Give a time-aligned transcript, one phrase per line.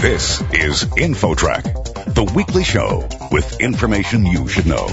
[0.00, 4.86] This is InfoTrack, the weekly show with information you should know.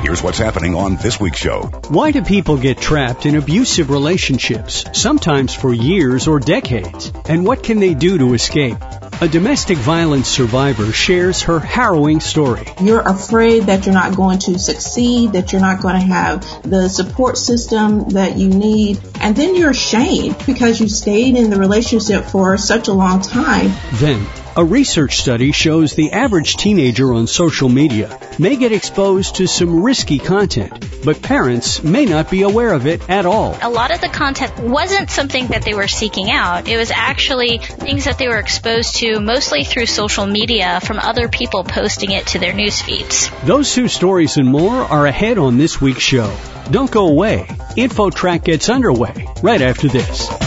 [0.00, 1.64] Here's what's happening on this week's show.
[1.88, 7.12] Why do people get trapped in abusive relationships, sometimes for years or decades?
[7.26, 8.78] And what can they do to escape?
[9.20, 12.64] A domestic violence survivor shares her harrowing story.
[12.80, 16.88] You're afraid that you're not going to succeed, that you're not going to have the
[16.88, 22.24] support system that you need, and then you're ashamed because you stayed in the relationship
[22.24, 23.70] for such a long time.
[23.92, 29.46] Then, a research study shows the average teenager on social media may get exposed to
[29.46, 33.56] some risky content, but parents may not be aware of it at all.
[33.60, 36.68] A lot of the content wasn't something that they were seeking out.
[36.68, 41.28] It was actually things that they were exposed to mostly through social media from other
[41.28, 43.30] people posting it to their news feeds.
[43.44, 46.34] Those two stories and more are ahead on this week's show.
[46.70, 47.46] Don't go away.
[47.76, 50.45] InfoTrack gets underway right after this.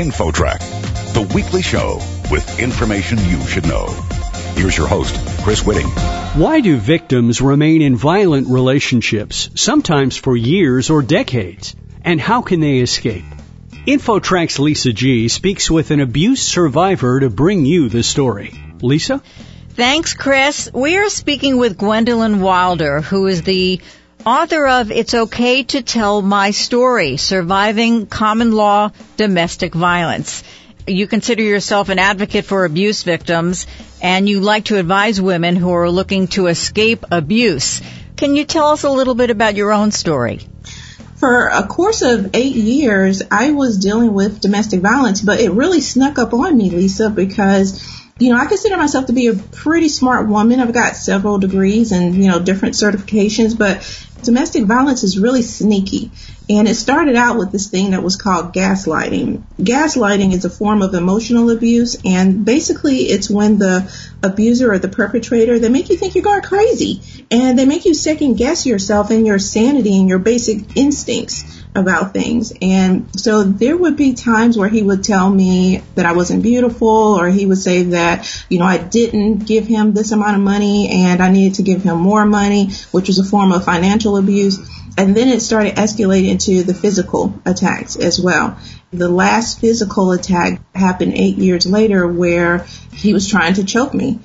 [0.00, 0.60] InfoTrack,
[1.12, 1.96] the weekly show
[2.30, 3.86] with information you should know.
[4.54, 5.88] Here's your host, Chris Whitting.
[6.40, 11.76] Why do victims remain in violent relationships, sometimes for years or decades?
[12.02, 13.26] And how can they escape?
[13.86, 18.54] InfoTrack's Lisa G speaks with an abuse survivor to bring you the story.
[18.80, 19.22] Lisa?
[19.74, 20.70] Thanks, Chris.
[20.72, 23.82] We are speaking with Gwendolyn Wilder, who is the
[24.26, 30.42] author of It's Okay to Tell My Story, Surviving Common Law Domestic Violence.
[30.86, 33.66] You consider yourself an advocate for abuse victims
[34.02, 37.80] and you like to advise women who are looking to escape abuse.
[38.16, 40.40] Can you tell us a little bit about your own story?
[41.16, 45.80] For a course of eight years, I was dealing with domestic violence, but it really
[45.80, 49.88] snuck up on me, Lisa, because you know, I consider myself to be a pretty
[49.88, 50.60] smart woman.
[50.60, 53.82] I've got several degrees and, you know, different certifications, but
[54.22, 56.10] domestic violence is really sneaky.
[56.48, 59.44] And it started out with this thing that was called gaslighting.
[59.60, 63.88] Gaslighting is a form of emotional abuse, and basically it's when the
[64.22, 67.94] abuser or the perpetrator, they make you think you're going crazy, and they make you
[67.94, 72.52] second guess yourself and your sanity and your basic instincts about things.
[72.60, 76.88] And so there would be times where he would tell me that I wasn't beautiful
[76.88, 80.88] or he would say that, you know, I didn't give him this amount of money
[81.06, 84.58] and I needed to give him more money, which was a form of financial abuse.
[84.98, 88.58] And then it started escalating to the physical attacks as well.
[88.92, 94.18] The last physical attack happened eight years later where he was trying to choke me.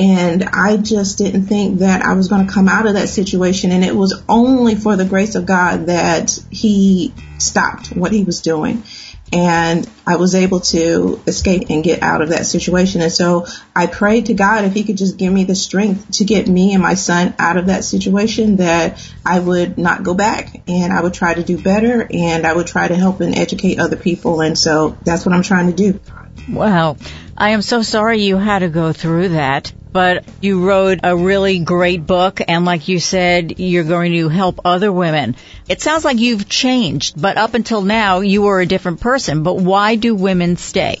[0.00, 3.72] And I just didn't think that I was going to come out of that situation.
[3.72, 8.40] And it was only for the grace of God that he stopped what he was
[8.40, 8.84] doing.
[9.32, 13.02] And I was able to escape and get out of that situation.
[13.02, 13.46] And so
[13.76, 16.72] I prayed to God if he could just give me the strength to get me
[16.72, 21.02] and my son out of that situation that I would not go back and I
[21.02, 24.40] would try to do better and I would try to help and educate other people.
[24.40, 26.00] And so that's what I'm trying to do.
[26.48, 26.96] Wow.
[27.36, 31.58] I am so sorry you had to go through that but you wrote a really
[31.58, 35.34] great book and like you said, you're going to help other women.
[35.68, 39.42] It sounds like you've changed, but up until now you were a different person.
[39.42, 41.00] But why do women stay?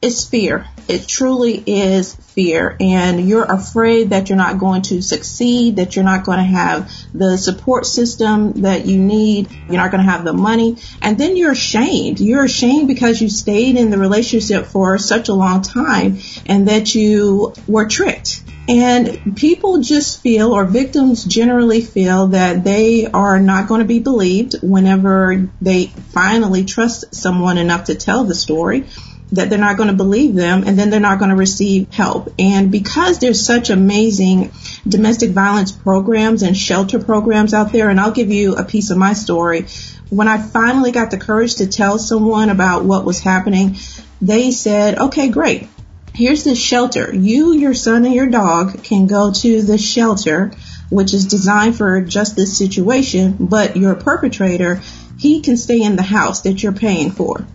[0.00, 0.64] It's fear.
[0.86, 2.76] It truly is fear.
[2.78, 6.88] And you're afraid that you're not going to succeed, that you're not going to have
[7.12, 10.76] the support system that you need, you're not going to have the money.
[11.02, 12.20] And then you're ashamed.
[12.20, 16.94] You're ashamed because you stayed in the relationship for such a long time and that
[16.94, 18.44] you were tricked.
[18.68, 23.98] And people just feel, or victims generally feel, that they are not going to be
[23.98, 28.86] believed whenever they finally trust someone enough to tell the story
[29.32, 32.32] that they're not going to believe them and then they're not going to receive help.
[32.38, 34.52] And because there's such amazing
[34.86, 38.96] domestic violence programs and shelter programs out there, and I'll give you a piece of
[38.96, 39.66] my story.
[40.08, 43.76] When I finally got the courage to tell someone about what was happening,
[44.22, 45.68] they said, okay, great.
[46.14, 47.14] Here's this shelter.
[47.14, 50.50] You, your son, and your dog can go to the shelter,
[50.90, 54.80] which is designed for just this situation, but your perpetrator,
[55.18, 57.46] he can stay in the house that you're paying for.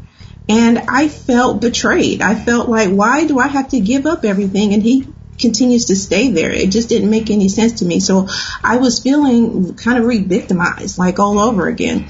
[0.50, 2.22] And I felt betrayed.
[2.22, 4.74] I felt like, why do I have to give up everything?
[4.74, 5.08] And he
[5.40, 6.52] continues to stay there.
[6.52, 8.00] It just didn't make any sense to me.
[8.00, 8.28] So
[8.64, 12.08] I was feeling kind of re-victimized, like all over again.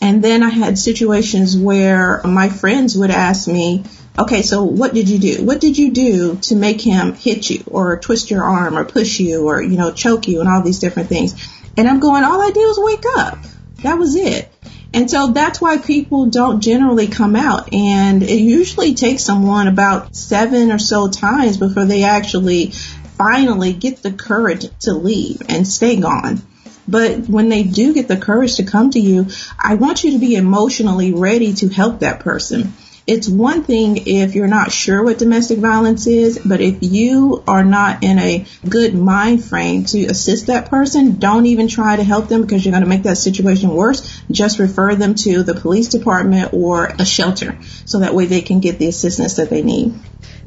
[0.00, 3.84] And then I had situations where my friends would ask me,
[4.18, 5.44] okay, so what did you do?
[5.44, 9.20] What did you do to make him hit you or twist your arm or push
[9.20, 11.34] you or, you know, choke you and all these different things?
[11.76, 13.38] And I'm going, all I did was wake up.
[13.82, 14.52] That was it.
[14.96, 17.74] And so that's why people don't generally come out.
[17.74, 22.70] And it usually takes someone about seven or so times before they actually
[23.18, 26.40] finally get the courage to leave and stay gone.
[26.88, 29.26] But when they do get the courage to come to you,
[29.58, 32.72] I want you to be emotionally ready to help that person.
[33.06, 37.64] It's one thing if you're not sure what domestic violence is, but if you are
[37.64, 42.26] not in a good mind frame to assist that person, don't even try to help
[42.26, 44.20] them because you're going to make that situation worse.
[44.28, 48.58] Just refer them to the police department or a shelter so that way they can
[48.58, 49.94] get the assistance that they need.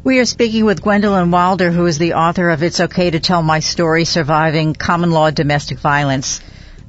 [0.04, 3.42] We are speaking with Gwendolyn Wilder, who is the author of It's Okay to Tell
[3.42, 6.42] My Story Surviving Common Law Domestic Violence.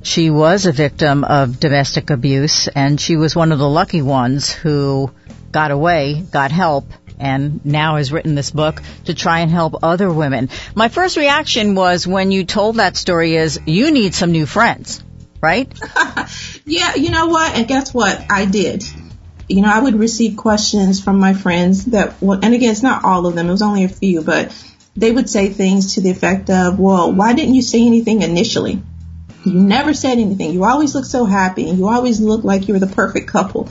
[0.02, 4.50] She was a victim of domestic abuse and she was one of the lucky ones
[4.50, 5.12] who
[5.52, 6.86] got away, got help,
[7.18, 10.48] and now has written this book to try and help other women.
[10.74, 15.04] My first reaction was when you told that story is you need some new friends,
[15.40, 15.70] right?
[16.64, 17.54] yeah, you know what?
[17.54, 18.24] And guess what?
[18.30, 18.84] I did.
[19.48, 23.26] You know, I would receive questions from my friends that, and again, it's not all
[23.26, 23.48] of them.
[23.48, 24.56] It was only a few, but
[24.96, 28.82] they would say things to the effect of, well, why didn't you say anything initially?
[29.44, 30.52] You never said anything.
[30.52, 33.70] You always look so happy and you always look like you were the perfect couple.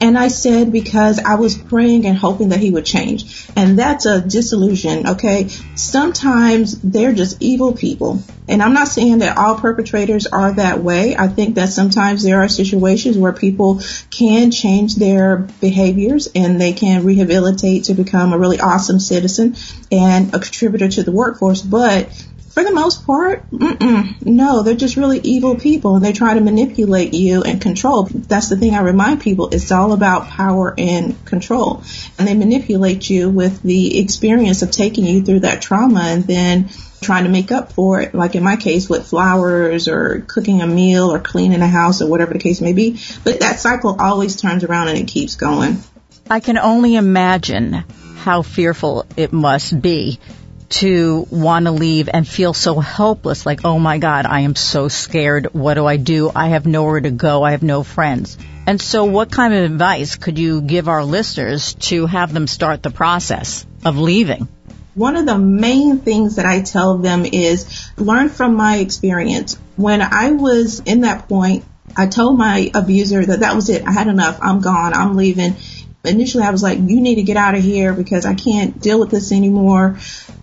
[0.00, 3.46] And I said because I was praying and hoping that he would change.
[3.54, 5.48] And that's a disillusion, okay?
[5.74, 8.22] Sometimes they're just evil people.
[8.48, 11.14] And I'm not saying that all perpetrators are that way.
[11.16, 16.72] I think that sometimes there are situations where people can change their behaviors and they
[16.72, 19.54] can rehabilitate to become a really awesome citizen
[19.92, 21.60] and a contributor to the workforce.
[21.60, 22.08] But
[22.50, 27.14] for the most part, no, they're just really evil people and they try to manipulate
[27.14, 28.08] you and control.
[28.10, 29.50] That's the thing I remind people.
[29.50, 31.84] It's all about power and control.
[32.18, 36.68] And they manipulate you with the experience of taking you through that trauma and then
[37.00, 40.66] trying to make up for it, like in my case with flowers or cooking a
[40.66, 42.98] meal or cleaning a house or whatever the case may be.
[43.22, 45.78] But that cycle always turns around and it keeps going.
[46.28, 47.84] I can only imagine
[48.16, 50.18] how fearful it must be
[50.70, 54.88] to want to leave and feel so helpless, like, oh my God, I am so
[54.88, 55.52] scared.
[55.52, 56.30] What do I do?
[56.34, 57.42] I have nowhere to go.
[57.42, 58.38] I have no friends.
[58.66, 62.82] And so what kind of advice could you give our listeners to have them start
[62.82, 64.48] the process of leaving?
[64.94, 69.58] One of the main things that I tell them is learn from my experience.
[69.76, 71.64] When I was in that point,
[71.96, 73.86] I told my abuser that that was it.
[73.86, 74.38] I had enough.
[74.40, 74.94] I'm gone.
[74.94, 75.56] I'm leaving
[76.04, 78.98] initially I was like, you need to get out of here because I can't deal
[78.98, 79.98] with this anymore.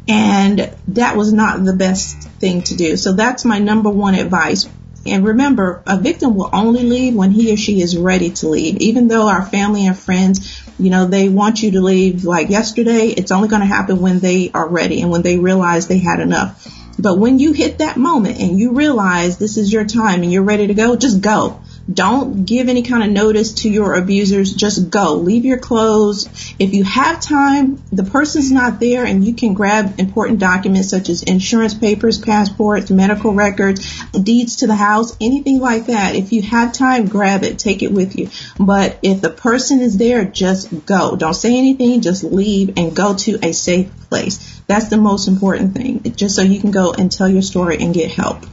[0.07, 2.95] And that was not the best thing to do.
[2.97, 4.67] So that's my number one advice.
[5.05, 8.77] And remember, a victim will only leave when he or she is ready to leave.
[8.77, 13.07] Even though our family and friends, you know, they want you to leave like yesterday,
[13.07, 16.19] it's only going to happen when they are ready and when they realize they had
[16.19, 16.73] enough.
[16.99, 20.43] But when you hit that moment and you realize this is your time and you're
[20.43, 21.61] ready to go, just go.
[21.91, 24.53] Don't give any kind of notice to your abusers.
[24.53, 25.15] Just go.
[25.15, 26.27] Leave your clothes.
[26.59, 31.07] If you have time, the person's not there and you can grab important documents such
[31.07, 36.15] as insurance papers, passports, medical records, deeds to the house, anything like that.
[36.15, 37.57] If you have time, grab it.
[37.57, 38.29] Take it with you.
[38.59, 41.15] But if the person is there, just go.
[41.15, 42.01] Don't say anything.
[42.01, 44.61] Just leave and go to a safe place.
[44.67, 46.03] That's the most important thing.
[46.15, 48.45] Just so you can go and tell your story and get help.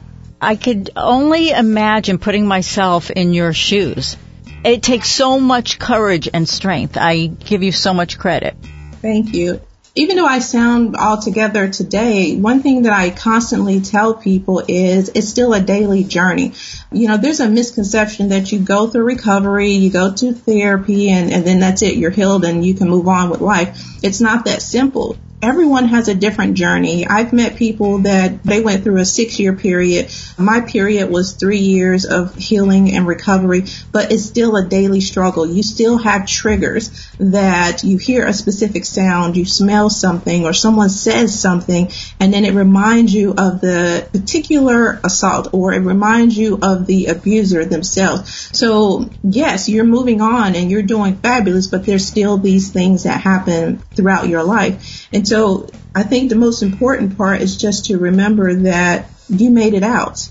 [0.44, 4.18] I could only imagine putting myself in your shoes.
[4.62, 6.98] It takes so much courage and strength.
[6.98, 8.54] I give you so much credit.
[9.00, 9.62] Thank you.
[9.94, 15.10] Even though I sound all together today, one thing that I constantly tell people is
[15.14, 16.52] it's still a daily journey.
[16.92, 21.32] You know, there's a misconception that you go through recovery, you go to therapy, and,
[21.32, 23.80] and then that's it, you're healed and you can move on with life.
[24.02, 27.06] It's not that simple everyone has a different journey.
[27.06, 30.10] I've met people that they went through a six year period.
[30.38, 35.46] My period was three years of healing and recovery, but it's still a daily struggle.
[35.46, 40.88] You still have triggers that you hear a specific sound, you smell something, or someone
[40.88, 46.58] says something, and then it reminds you of the particular assault or it reminds you
[46.62, 48.48] of the abuser themselves.
[48.56, 53.20] So yes, you're moving on and you're doing fabulous, but there's still these things that
[53.20, 55.06] happen throughout your life.
[55.12, 55.33] And so
[55.94, 60.28] I think the most important part is just to remember that you made it out.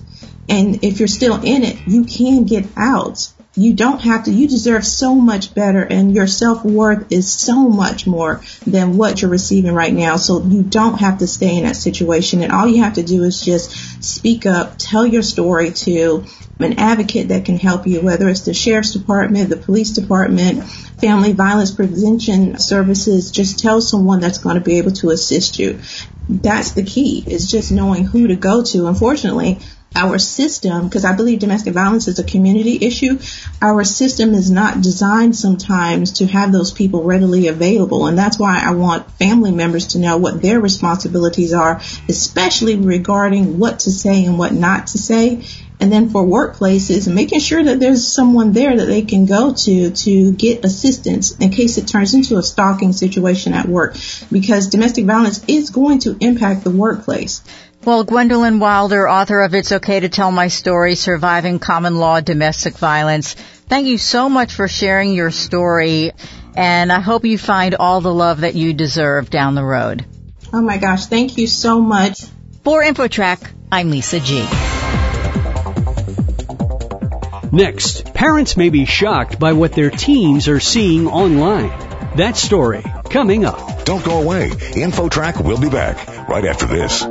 [0.49, 3.31] And if you're still in it, you can get out.
[3.55, 8.07] You don't have to, you deserve so much better and your self-worth is so much
[8.07, 10.17] more than what you're receiving right now.
[10.17, 13.23] So you don't have to stay in that situation and all you have to do
[13.23, 16.25] is just speak up, tell your story to
[16.63, 21.33] an advocate that can help you, whether it's the sheriff's department, the police department, family
[21.33, 23.31] violence prevention services.
[23.31, 25.79] Just tell someone that's going to be able to assist you.
[26.29, 28.87] That's the key is just knowing who to go to.
[28.87, 29.59] Unfortunately,
[29.95, 33.19] our system, because I believe domestic violence is a community issue,
[33.61, 38.07] our system is not designed sometimes to have those people readily available.
[38.07, 43.59] And that's why I want family members to know what their responsibilities are, especially regarding
[43.59, 45.45] what to say and what not to say.
[45.79, 49.91] And then for workplaces, making sure that there's someone there that they can go to
[49.91, 53.95] to get assistance in case it turns into a stalking situation at work
[54.31, 57.41] because domestic violence is going to impact the workplace.
[57.85, 62.77] Well, Gwendolyn Wilder, author of It's Okay to Tell My Story, Surviving Common Law Domestic
[62.77, 66.13] Violence, thank you so much for sharing your story,
[66.55, 70.05] and I hope you find all the love that you deserve down the road.
[70.53, 72.21] Oh my gosh, thank you so much.
[72.63, 74.47] For InfoTrack, I'm Lisa G.
[77.53, 81.69] Next, parents may be shocked by what their teens are seeing online.
[82.17, 82.81] That story
[83.11, 83.85] coming up.
[83.85, 84.49] Don't go away.
[84.49, 87.03] InfoTrack will be back right after this.